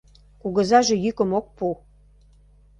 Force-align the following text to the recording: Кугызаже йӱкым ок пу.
Кугызаже 0.41 0.95
йӱкым 1.03 1.31
ок 1.39 1.45
пу. 1.55 1.67